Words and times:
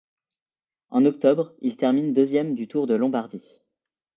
En 0.89 1.05
octobre, 1.05 1.53
il 1.61 1.77
termine 1.77 2.11
deuxième 2.11 2.55
du 2.55 2.67
Tour 2.67 2.87
de 2.87 2.95
Lombardie. 2.95 3.61